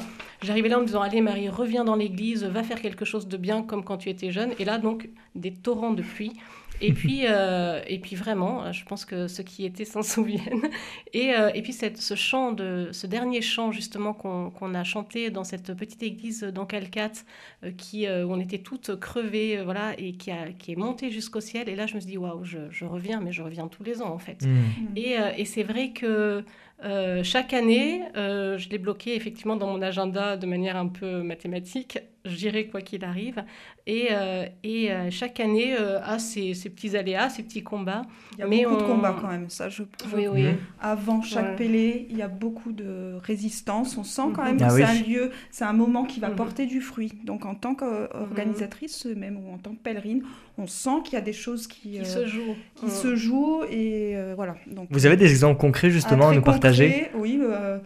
[0.43, 3.37] J'arrivais là en me disant Allez, Marie, reviens dans l'église, va faire quelque chose de
[3.37, 4.51] bien comme quand tu étais jeune.
[4.59, 6.33] Et là, donc, des torrents de pluie.
[6.81, 10.69] Et puis, euh, et puis vraiment, je pense que ceux qui étaient s'en souviennent.
[11.13, 14.83] Et, euh, et puis cette, ce chant, de, ce dernier chant justement qu'on qu'on a
[14.83, 17.25] chanté dans cette petite église d'Ancalcate,
[17.63, 20.75] euh, qui, euh, où on était toutes crevées, euh, voilà, et qui, a, qui est
[20.75, 21.69] monté jusqu'au ciel.
[21.69, 24.01] Et là, je me suis dit, waouh, je, je reviens, mais je reviens tous les
[24.01, 24.45] ans en fait.
[24.45, 24.57] Mm.
[24.95, 26.43] Et, euh, et c'est vrai que
[26.85, 31.21] Euh, chaque année, euh, je l'ai bloqué effectivement dans mon agenda de manière un peu
[31.23, 31.99] mathématique.
[32.25, 33.43] J'irai quoi qu'il arrive.
[33.87, 38.03] Et, euh, et euh, chaque année euh, a ses, ses petits aléas, ses petits combats.
[38.33, 40.43] Il y a Mais beaucoup de on- combats quand même, ça je, je Oui, oui.
[40.43, 40.57] Mhm.
[40.79, 41.55] Avant chaque Ouais.
[41.55, 43.97] pélé, il y a beaucoup de résistance.
[43.97, 44.47] On sent quand Mhm.
[44.49, 44.83] même que Ah c'est oui.
[44.83, 46.35] un lieu, c'est un moment qui va Mhm.
[46.35, 47.11] porter du fruit.
[47.25, 50.23] Donc en tant qu'organisatrice, même ou en tant que pèlerine,
[50.59, 52.55] on sent qu'il y a des choses qui, Qui euh, se joue.
[52.75, 52.89] qui Mm.
[52.89, 54.55] se jouent et euh, voilà.
[54.67, 57.09] Donc, Vous avez des exemples concrets justement à très nous partager?
[57.15, 57.79] Oui, euh,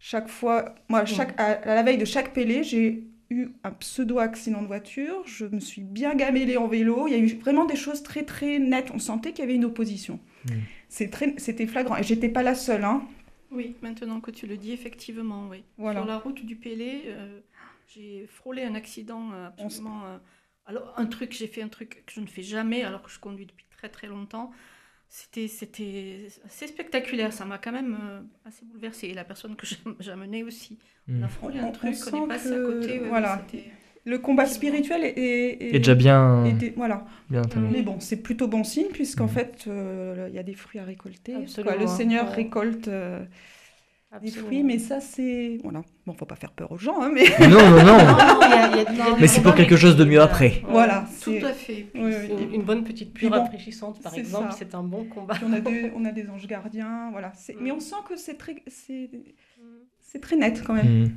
[0.00, 4.18] chaque fois, moi, chaque, à, à la veille de chaque pélé, j'ai eu un pseudo
[4.18, 5.22] accident de voiture.
[5.24, 7.06] Je me suis bien gamellée en vélo.
[7.08, 8.90] Il y a eu vraiment des choses très très nettes.
[8.94, 10.18] On sentait qu'il y avait une opposition.
[10.46, 10.50] Mm.
[11.38, 11.96] C'était flagrant.
[11.96, 12.84] Et j'étais pas la seule.
[12.84, 13.02] Hein.
[13.52, 15.62] Oui, maintenant que tu le dis, effectivement, oui.
[15.78, 16.00] Voilà.
[16.00, 17.38] Sur la route du Pélé, euh,
[17.94, 20.02] j'ai frôlé un accident absolument.
[20.66, 23.18] Alors, un truc, j'ai fait un truc que je ne fais jamais alors que je
[23.18, 24.50] conduis depuis très très longtemps.
[25.08, 29.06] C'était, c'était assez spectaculaire, ça m'a quand même euh, assez bouleversée.
[29.08, 30.78] Et la personne que j'am- j'amenais aussi.
[31.08, 33.00] On a frôlé On- un on truc, on est passé à que- côté.
[33.00, 33.44] ouais, voilà.
[34.04, 36.44] Le combat spirituel est, est- Et déjà bien,
[36.76, 37.06] voilà.
[37.30, 37.42] bien.
[37.72, 39.28] Mais bon, c'est plutôt bon signe puisqu'en Mm.
[39.30, 41.34] fait, euh, il y a des fruits à récolter.
[41.62, 42.34] Quoi, le Seigneur ouais.
[42.34, 43.24] récolte euh,
[44.12, 44.46] des Absolument.
[44.46, 45.82] fruits, mais ça, c'est voilà.
[46.06, 47.96] Bon, faut pas faire peur aux gens, hein, mais Non, non, non.
[49.16, 50.24] Des Mais c'est pour quelque chose de mieux voilà.
[50.24, 50.62] après.
[50.68, 51.04] voilà.
[51.22, 51.86] Tout à fait.
[51.94, 52.30] Oui, oui.
[52.44, 55.34] Une, une bonne petite pure bon, rafraîchissante, par exemple, c'est un bon combat.
[55.44, 57.32] On a des, on a des anges gardiens, voilà.
[57.34, 57.58] C'est- Mm.
[57.62, 59.10] Mais on sent que c'est très, c'est,
[60.00, 61.04] c'est très net quand même.
[61.04, 61.10] Mm.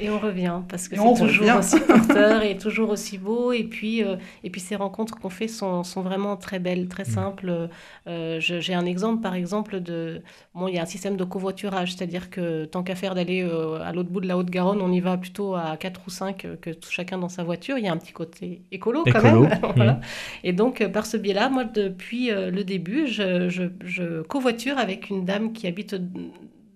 [0.00, 1.56] Et on revient parce que c'est toujours revient.
[1.58, 3.52] aussi porteur et toujours aussi beau.
[3.52, 7.02] Et puis, euh, et puis ces rencontres qu'on fait sont, sont vraiment très belles, très
[7.02, 7.06] Mm.
[7.06, 7.68] simples.
[8.06, 10.22] Euh, J'ai un exemple, par exemple, de.
[10.54, 13.80] Bon, il y a un système de covoiturage, c'est-à-dire que tant qu'à faire d'aller euh,
[13.82, 16.56] à l'autre bout de la Haute-Garonne, on y va plutôt à 4 ou 5 euh,
[16.56, 17.76] que tout- chacun dans sa voiture.
[17.78, 19.48] Il y a un petit côté écolo, quand même.
[19.76, 19.94] Voilà.
[19.94, 20.00] mm.
[20.44, 25.10] Et donc, par ce biais-là, moi, depuis euh, le début, je, je, je covoiture avec
[25.10, 25.96] une dame qui habite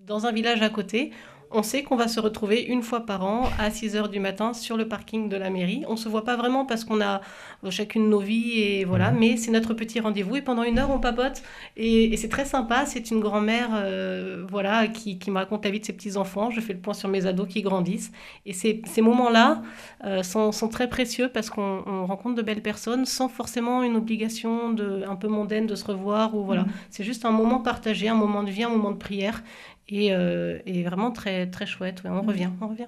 [0.06, 1.10] dans un village à côté.
[1.54, 4.52] On sait qu'on va se retrouver une fois par an à 6 heures du matin
[4.54, 5.84] sur le parking de la mairie.
[5.88, 7.20] On se voit pas vraiment parce qu'on a
[7.70, 10.98] chacune nos vies et voilà, mais c'est notre petit rendez-vous et pendant une heure on
[10.98, 11.42] papote
[11.76, 12.86] et, et c'est très sympa.
[12.86, 16.50] C'est une grand-mère euh, voilà qui, qui me raconte la vie de ses petits enfants.
[16.50, 18.12] Je fais le point sur mes ados qui grandissent
[18.46, 19.62] et ces, ces moments-là
[20.04, 23.96] euh, sont, sont très précieux parce qu'on on rencontre de belles personnes sans forcément une
[23.96, 26.62] obligation de un peu mondaine de se revoir ou voilà.
[26.62, 26.72] Mhm.
[26.90, 29.42] C'est juste un moment partagé, un moment de vie, un moment de prière.
[29.88, 32.02] Et, euh, et vraiment très, très chouette.
[32.04, 32.28] Ouais, on Mhm.
[32.28, 32.86] revient, on revient.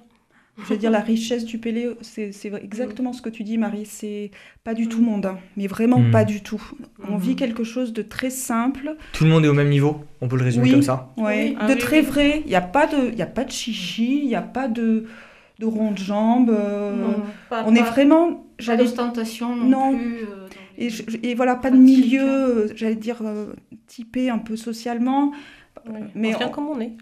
[0.57, 2.31] Je veux dire, la richesse du Pélé, c'est,
[2.63, 3.85] exactement ce que tu dis, Marie.
[3.85, 4.31] C'est
[4.63, 6.11] pas du tout mondain, mais vraiment Mm.
[6.11, 6.63] pas du tout.
[7.09, 10.29] On vit quelque chose de très simple, Tout le monde est au même niveau, on
[10.29, 10.71] peut le résumer Oui.
[10.71, 11.11] comme ça.
[11.17, 11.57] ouais, Oui.
[11.59, 12.05] Ah de oui, très oui.
[12.05, 12.41] vrai.
[12.45, 14.69] Il n'y a pas de, il y a pas de chichi, il n'y a pas
[14.69, 15.03] de,
[15.59, 16.49] de rond de jambe.
[16.49, 19.97] euh, Non, pas- on est pas- vraiment, Pas j'allais d'ostentation non, Non.
[19.97, 20.19] plus.
[20.19, 23.53] euh, Et, je- et voilà, pas de milieu, euh, j'allais dire, euh,
[23.87, 25.31] typé un peu socialement.
[25.91, 26.93] Mais Mais on vient on- comme on est.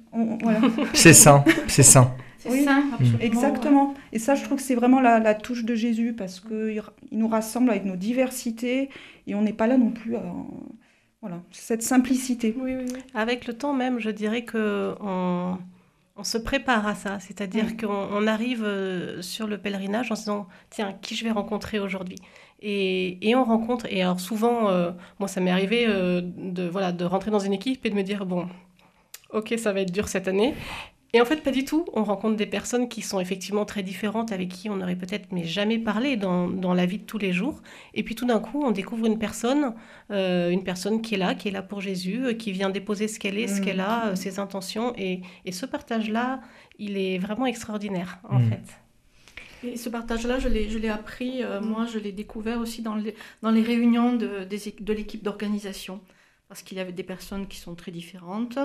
[0.41, 0.61] voilà,
[0.93, 2.13] C'est sain, c'est sain.
[2.39, 2.63] C'est Oui.
[2.65, 3.19] sain, absolument.
[3.21, 3.93] exactement.
[4.11, 7.17] Et ça, je trouve que c'est vraiment la, la touche de Jésus parce qu'il il
[7.17, 8.89] nous rassemble avec nos diversités
[9.27, 10.23] et on n'est pas là non plus à.
[11.21, 12.53] Voilà, cette simplicité.
[12.59, 12.99] Oui, oui, oui.
[13.13, 15.57] Avec le temps même, je dirais que on,
[16.17, 17.17] on se prépare à ça.
[17.21, 21.31] C'est-à-dire qu'on on arrive euh, sur le pèlerinage en se disant tiens, qui je vais
[21.31, 22.17] rencontrer aujourd'hui?
[22.61, 23.85] Et, et on rencontre.
[23.89, 27.53] Et alors souvent, euh, moi, ça m'est arrivé euh, de, voilà, de rentrer dans une
[27.53, 28.47] équipe et de me dire bon,
[29.33, 30.53] ok, ça va être dur cette année.
[31.15, 31.85] Et en fait, pas du tout.
[31.93, 35.43] On rencontre des personnes qui sont effectivement très différentes, avec qui on n'aurait peut-être mais
[35.43, 37.61] jamais parlé dans, dans la vie de tous les jours.
[37.93, 39.75] Et puis tout d'un coup, on découvre une personne,
[40.09, 43.07] euh, une personne qui est là, qui est là pour Jésus, euh, qui vient déposer
[43.07, 43.63] ce qu'elle est, ce Mm.
[43.63, 44.91] qu'elle a, euh, ses intentions.
[44.97, 46.41] Et, et ce partage-là,
[46.79, 48.49] il est vraiment extraordinaire, en Mm.
[48.49, 49.67] fait.
[49.71, 52.95] Et ce partage-là, je l'ai, je l'ai appris, euh, moi, je l'ai découvert aussi dans
[52.95, 56.01] les, dans les réunions de, des de l'équipe d'organisation.
[56.49, 58.57] Parce qu'il y avait des personnes qui sont très différentes,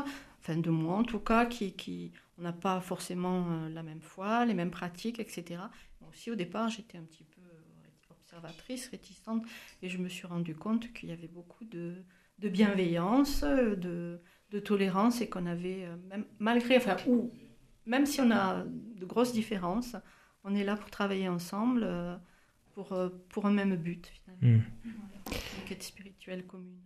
[0.48, 4.00] enfin de moi en tout cas, qui, qui on n'a pas forcément euh, la même
[4.00, 5.60] foi, les mêmes pratiques, etc.
[6.00, 9.44] Moi aussi, au départ, j'étais un petit peu euh, observatrice, réticente,
[9.82, 12.04] et je me suis rendu compte qu'il y avait beaucoup de,
[12.38, 17.30] de bienveillance, euh, de, de tolérance, et qu'on avait, même, malgré, enfin, ou
[17.86, 19.96] même si on a de grosses différences,
[20.44, 21.88] on est là pour travailler ensemble
[22.72, 22.96] pour,
[23.28, 24.58] pour un même but, finalement.
[24.58, 24.62] Mm.
[24.84, 26.78] Voilà, une quête spirituelle commune.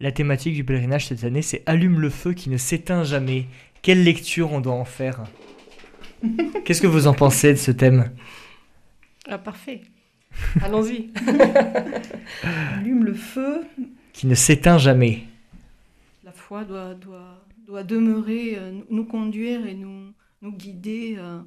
[0.00, 3.46] La thématique du pèlerinage cette année, c'est Allume le feu qui ne s'éteint jamais.
[3.82, 5.24] Quelle lecture on doit en faire
[6.64, 8.10] Qu'est-ce que vous en pensez de ce thème
[9.28, 9.82] Ah, parfait.
[10.62, 11.10] Allons-y.
[12.78, 13.62] Allume le feu.
[14.12, 15.24] Qui ne s'éteint jamais.
[16.24, 21.16] La foi doit, doit, doit demeurer, euh, nous- conduire et nous, nous guider.
[21.18, 21.40] euh,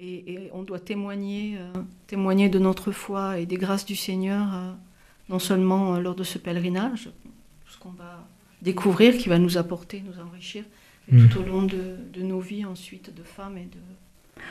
[0.00, 1.72] et, et on doit témoigner, euh,
[2.06, 4.72] témoigner de notre foi et des grâces du Seigneur, euh,
[5.28, 7.10] non seulement lors de ce pèlerinage,
[7.68, 8.26] tout ce qu'on va
[8.62, 10.64] découvrir, qui va nous apporter, nous enrichir,
[11.10, 11.28] Mm.
[11.30, 13.78] tout au long de, de nos vies ensuite de femmes et de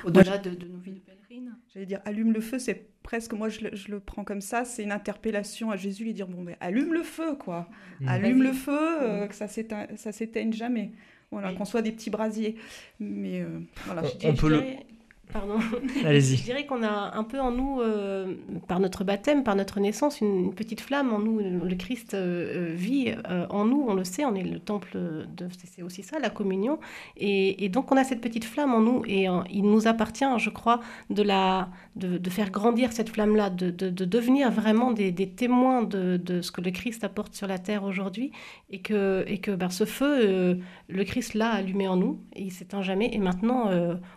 [0.06, 1.56] au-delà de, de nos vies de pèlerines.
[1.74, 4.66] J'allais dire allume le feu, c'est presque, moi je le, je le prends comme ça,
[4.66, 7.70] c'est une interpellation à Jésus, lui dire bon, ben, allume le feu, quoi.
[8.02, 8.08] Mm.
[8.08, 10.92] Allume le feu, euh, que ça s'éteint- ça s'éteigne jamais.
[11.32, 11.56] Voilà, Oui.
[11.58, 12.56] qu'on soit des petits brasiers.
[13.00, 14.02] Mais euh, voilà.
[14.24, 14.86] On peut le- dirais-
[15.34, 15.60] Pardon.
[16.06, 16.38] Allez-y.
[16.38, 18.34] Je dirais qu'on a un peu en nous, euh,
[18.70, 21.40] par notre baptême, par notre naissance, une, petite flamme en nous.
[21.40, 24.98] Le Christ euh, euh, vit euh, en nous, on le sait, on est le temple
[24.98, 25.48] de.
[25.66, 26.80] C'est aussi ça, la communion.
[27.18, 30.50] Et, et donc on a cette petite flamme en nous et il nous appartient, je
[30.50, 35.12] crois, de, la, de, de faire grandir cette flamme-là, de, de- de devenir vraiment des,
[35.12, 38.32] des témoins de, ce que le Christ apporte sur la terre aujourd'hui
[38.70, 42.52] et que, et que ben, ce feu, le Christ l'a allumé en nous et il
[42.52, 43.10] s'éteint jamais.
[43.14, 43.70] Et maintenant,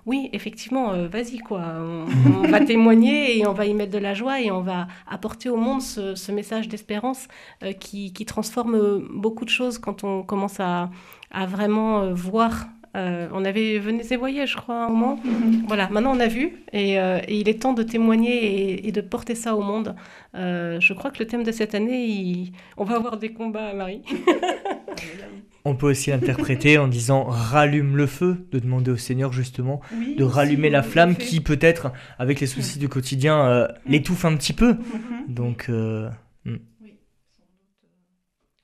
[0.06, 1.62] oui, effectivement, euh, vas-y, quoi.
[1.78, 2.04] On,
[2.44, 5.48] on va témoigner et on va y mettre de la joie et on va apporter
[5.48, 7.28] au monde ce, ce message d'espérance
[7.62, 10.90] euh, qui, qui transforme euh, beaucoup de choses quand on commence à,
[11.30, 12.66] à vraiment euh, voir.
[12.92, 15.20] On avait Venez et voyez, je crois, à un moment.
[15.24, 15.62] Mhm.
[15.68, 19.00] Voilà, maintenant on a vu et, et il est temps de témoigner et, et de
[19.00, 19.94] porter ça au monde.
[20.34, 24.02] Je crois que le thème de cette année, il- on va avoir des combats, Marie.
[25.64, 30.16] On peut aussi l'interpréter en disant rallume le feu, de demander au Seigneur justement Oui,
[30.16, 34.54] de rallumer la flamme qui peut-être, avec les soucis du quotidien, euh, l'étouffe un petit
[34.54, 34.72] peu.
[34.72, 35.34] Mhm.
[35.34, 36.08] Donc, euh,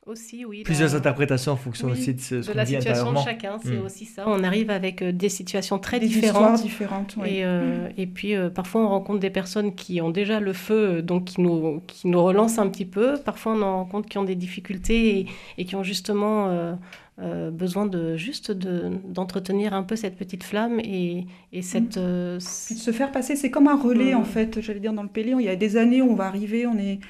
[0.07, 0.62] Aussi, oui.
[0.62, 3.12] plusieurs la- interprétations en fonction Oui, aussi de ce, ce de qu'on la vit situation
[3.12, 3.85] de chacun, c'est Mm.
[3.85, 4.25] aussi ça.
[4.29, 6.35] On arrive avec euh, des situations très Des différentes.
[6.55, 7.29] histoires différentes, oui.
[7.38, 11.03] Et, euh, et puis euh, parfois on rencontre des personnes qui ont déjà le feu,
[11.03, 13.14] donc qui nous, qui nous relancent un petit peu.
[13.25, 15.27] Parfois on en rencontre qui ont des difficultés et,
[15.59, 16.75] et qui ont justement euh,
[17.19, 21.97] euh, besoin de juste de, d'entretenir un peu cette petite flamme et, et cette...
[21.97, 25.03] euh, Puis de se faire passer, c'est comme un relais en fait, j'allais dire dans
[25.03, 25.40] le Péléon.
[25.40, 27.01] Il y a des années où on va arriver, on est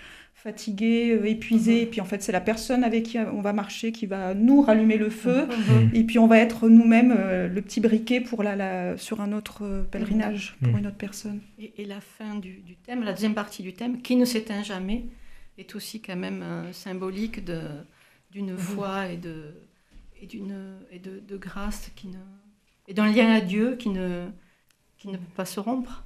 [0.46, 3.90] fatigué, euh, épuisé, et puis en fait c'est la personne avec qui on va marcher
[3.90, 5.94] qui va nous rallumer le feu, Mm.
[5.96, 9.32] et puis on va être nous-mêmes euh, le petit briquet pour la, la- sur un
[9.32, 10.78] autre euh, pèlerinage, pour Mhm.
[10.78, 11.40] une autre personne.
[11.58, 14.62] Et, et la fin du, du thème, la deuxième partie du thème, qui ne s'éteint
[14.62, 15.06] jamais,
[15.58, 17.60] est aussi quand même euh, symbolique de,
[18.30, 19.54] d'une foi et, de,
[20.22, 20.56] et, d'une,
[20.92, 22.18] et de, de grâce qui ne,
[22.86, 24.26] et d'un lien à Dieu qui ne,
[24.96, 26.04] qui ne peut pas se rompre.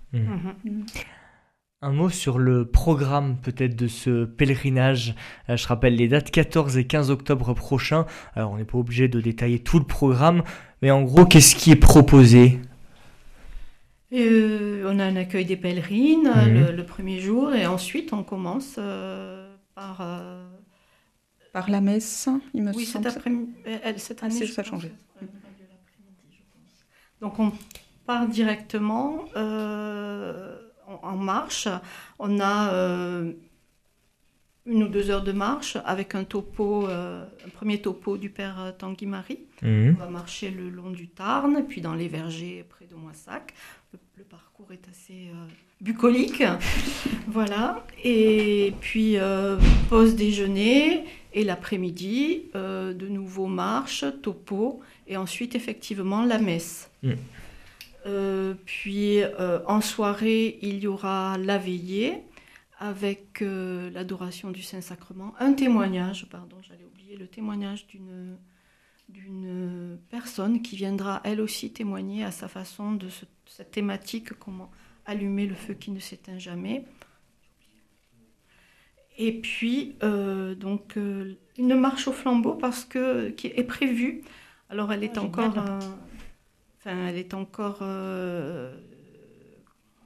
[1.82, 5.14] Un mot sur le programme peut-être de ce pèlerinage.
[5.48, 8.04] Euh, je rappelle les dates 14 et 15 octobre prochains.
[8.34, 10.42] Alors on n'est pas obligé de détailler tout le programme,
[10.82, 12.58] mais en gros qu'est-ce qui est proposé?
[14.12, 16.52] Et, euh, on a un accueil des pèlerines Mhm.
[16.66, 20.00] le, le premier jour, et ensuite on commence euh, par...
[20.02, 20.46] euh,
[21.54, 23.06] Par la messe, il me Oui, semble.
[23.06, 23.52] cet après-midi.
[23.82, 24.92] elle- Cette Ah, année, ça a changé.
[27.22, 27.52] Donc on
[28.06, 30.49] part directement euh,
[31.10, 31.68] en, marche.
[32.18, 33.32] On a euh,
[34.66, 38.60] une ou deux heures de marche avec un topo, euh, un premier topo du père
[38.60, 39.40] euh, Tanguy Marie.
[39.62, 39.96] Mhm.
[39.98, 43.54] On va marcher le long du Tarn, puis dans les vergers près de Moissac.
[43.92, 45.46] Le, le parcours est assez euh,
[45.80, 46.42] bucolique.
[47.28, 47.84] voilà.
[48.04, 49.16] Et puis,
[49.88, 51.04] pause déjeuner.
[51.32, 54.80] Et l'après-midi, de nouveau marche, topo.
[55.06, 56.90] Et ensuite, effectivement, la messe.
[57.02, 57.12] Mm.
[58.06, 62.22] Euh, puis, euh, en soirée, il y aura la veillée
[62.78, 65.34] avec euh, l'adoration du Saint-Sacrement.
[65.38, 68.36] Un témoignage, pardon, j'allais oublier, le témoignage d'une
[69.08, 74.70] d'une personne qui viendra elle aussi témoigner à sa façon de ce- cette thématique, comment
[75.04, 76.84] allumer le feu qui ne s'éteint jamais.
[79.18, 80.96] Et puis, donc,
[81.58, 84.22] une marche au flambeau parce que, qui est prévue.
[84.70, 85.54] Alors, elle est Ah, encore...
[86.80, 88.74] Enfin, elle est encore euh,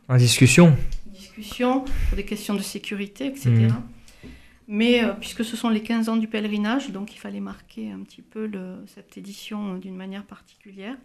[0.08, 3.50] En discussion discussion pour des questions de sécurité, etc.
[3.50, 3.82] Mhm.
[4.66, 8.00] Mais euh, puisque ce sont les 15 ans du pèlerinage, donc il fallait marquer un
[8.00, 10.96] petit peu le- cette édition euh, d'une manière particulière.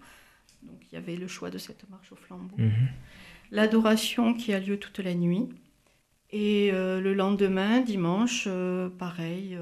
[0.64, 2.56] Donc il y avait le choix de cette marche au flambeau.
[2.58, 2.72] Mhm.
[3.52, 5.48] L'adoration qui a lieu toute la nuit.
[6.32, 9.56] Et euh, le lendemain, dimanche, euh, pareil,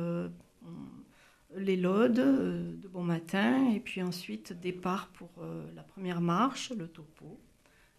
[1.58, 3.72] les laudes euh, de bon matin.
[3.74, 7.39] Et puis ensuite, départ pour euh, la première marche, le topo,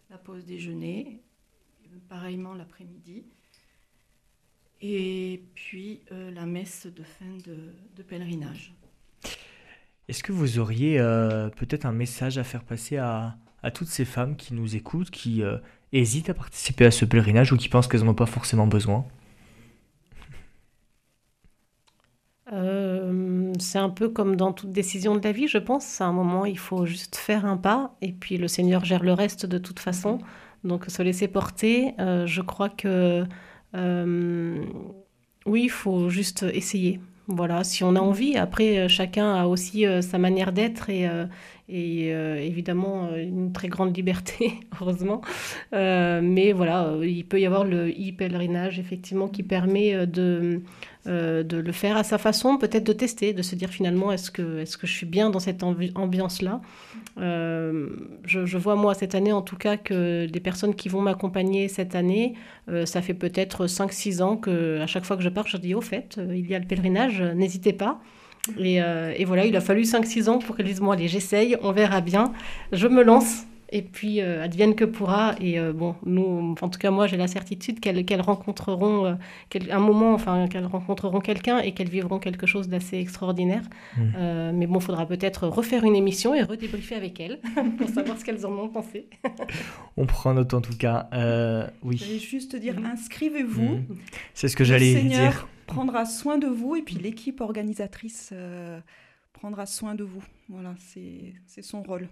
[0.09, 1.21] la pause déjeuner,
[2.07, 3.23] pareillement l'après-midi.
[4.81, 8.73] Et puis euh, la messe de fin de, de pèlerinage.
[10.07, 14.05] Est-ce que vous auriez euh, peut-être un message à faire passer à, à toutes ces
[14.05, 15.57] femmes qui nous écoutent, qui euh,
[15.91, 19.05] hésitent à participer à ce pèlerinage ou qui pensent qu'elles n'en ont pas forcément besoin?
[22.51, 22.88] Euh,
[23.59, 26.01] c'est un peu comme dans toute décision de la vie, je pense.
[26.01, 29.13] À un moment, il faut juste faire un pas et puis le Seigneur gère le
[29.13, 30.19] reste de toute façon.
[30.63, 33.25] Donc se laisser porter, euh, je crois que
[33.75, 34.65] euh,
[35.45, 36.99] oui, il faut juste essayer.
[37.27, 38.37] Voilà, si on a envie.
[38.37, 41.25] Après, euh, chacun a aussi euh, sa manière d'être et, euh,
[41.69, 45.21] et euh, évidemment euh, une très grande liberté, heureusement.
[45.73, 50.63] Euh, mais voilà, euh, il peut y avoir le e-pèlerinage effectivement qui permet euh, de,
[51.09, 54.29] euh, de le faire à sa façon, peut-être de tester, de se dire finalement est-ce
[54.29, 56.61] que, est que je suis bien dans cette ambi- ambiance-là?
[57.19, 57.87] Euh,
[58.25, 61.95] je, vois moi cette année en tout cas que des personnes qui vont m'accompagner cette
[61.95, 62.35] année,
[62.69, 65.73] euh, ça fait peut-être 5-6 ans que à chaque fois que je pars, je dis
[65.73, 67.99] au fait, il y a le pèlerinage, n'hésitez pas.
[68.57, 71.71] Et, et voilà, il a fallu 5-6 ans pour qu'elle dise, moi, allez, j'essaye, on
[71.71, 72.33] verra bien,
[72.71, 73.43] je me lance.
[73.71, 75.35] Et puis, euh, advienne que pourra.
[75.39, 79.13] Et euh, bon, nous, en tout cas, moi, j'ai la certitude qu'elles rencontreront euh,
[79.49, 83.61] quel- un moment, enfin, qu'elles rencontreront quelqu'un et qu'elles vivront quelque chose d'assez extraordinaire.
[84.17, 87.39] Euh, mais bon, il faudra peut-être refaire une émission et redébriefer avec elles
[87.77, 89.07] pour savoir ce qu'elles en ont pensé.
[89.97, 91.07] On prend note en tout cas.
[91.13, 92.85] Euh, oui, J'allais juste dire, Mhm.
[92.87, 93.61] inscrivez-vous.
[93.61, 93.97] Mhm.
[94.33, 95.47] c'est ce que Le j'allais Seigneur dire.
[95.67, 98.79] prendra soin de vous et puis l'équipe organisatrice euh,
[99.33, 100.23] prendra soin de vous.
[100.49, 102.07] Voilà, c'est c'est son rôle.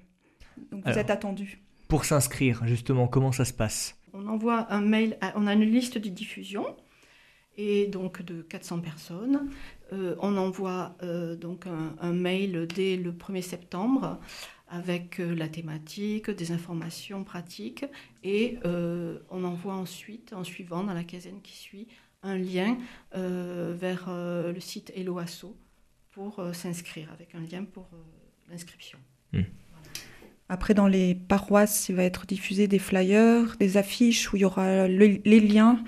[0.72, 0.98] Donc vous Alors.
[1.00, 1.60] êtes attendus.
[1.88, 3.96] Pour s'inscrire, justement, comment ça se passe?
[4.14, 6.66] On envoie un mail, à- on a une liste de diffusion,
[7.58, 9.50] et donc de 400 personnes.
[9.94, 14.20] Euh, on envoie euh, donc un, un mail dès le 1er septembre
[14.70, 17.86] avec euh, la thématique, des informations pratiques,
[18.24, 21.88] et euh, on envoie ensuite, en suivant, dans la quinzaine qui suit,
[22.22, 22.78] un lien
[23.16, 25.56] euh, vers euh, le site Eloasso
[26.12, 27.98] pour euh, s'inscrire, avec un lien pour euh,
[28.52, 29.00] l'inscription.
[30.50, 34.46] Après, dans les paroisses, il va être diffusé des flyers, des affiches où il y
[34.46, 35.84] aura le- les liens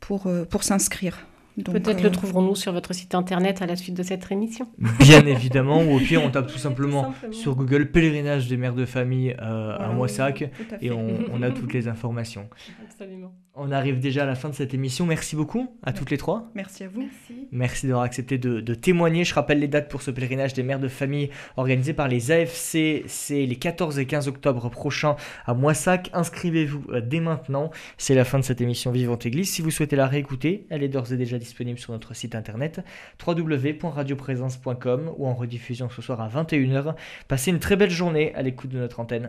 [0.00, 1.26] pour, euh, pour s'inscrire.
[1.64, 4.68] Peut-être euh, le trouverons-nous sur votre site internet à la suite de cette émission.
[5.00, 7.32] Bien évidemment, ou au pire, on tape tout simplement Tout simplement.
[7.32, 10.44] sur Google pèlerinage des mères de famille euh, à Moissac
[10.80, 12.48] et on, on a toutes les informations.
[12.84, 13.32] Absolument.
[13.54, 15.06] On arrive déjà à la fin de cette émission.
[15.06, 16.48] Merci beaucoup à toutes les trois.
[16.54, 17.00] Merci à vous.
[17.00, 17.48] Merci.
[17.50, 19.24] Merci d'avoir accepté de, de témoigner.
[19.24, 23.02] Je rappelle les dates pour ce pèlerinage des mères de famille organisé par les AFC.
[23.06, 26.10] C'est les 14 et 15 octobre prochains à Moissac.
[26.12, 27.70] Inscrivez-vous euh, dès maintenant.
[27.98, 29.50] C'est la fin de cette émission Vivante Église.
[29.50, 32.80] Si vous souhaitez la réécouter, elle est d'ores et déjà disponible sur notre site internet
[33.26, 36.94] www.radioprésence.com ou en rediffusion ce soir à 21h.
[37.26, 39.26] Passez une très belle journée à l'écoute de notre antenne.